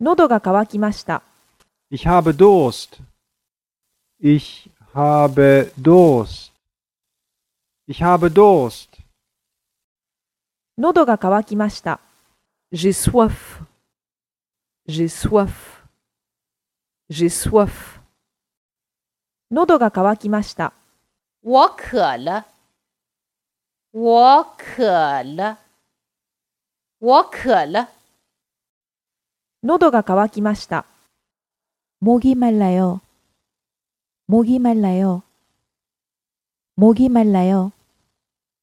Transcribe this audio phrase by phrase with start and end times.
[0.00, 1.22] 喉が渇きました。
[1.90, 3.00] Ich habe Durst.
[4.20, 6.52] Ich habe Durst.
[7.88, 8.90] Ich habe Durst.
[10.76, 11.98] 喉が渇きました。
[12.72, 13.60] J'ai soif.
[14.86, 15.50] J'ai soif.
[17.10, 17.98] J'ai soif.
[19.50, 20.72] 喉が渇きました。
[21.42, 22.44] 我渴了，
[23.92, 24.84] 我渴
[25.24, 25.58] 了，
[27.00, 27.97] 我渴了。
[29.63, 30.85] 喉が渇きました。
[32.03, 32.99] 목이 말라요.
[34.25, 35.23] 목이 말라요.
[36.75, 37.71] 목이 말라요.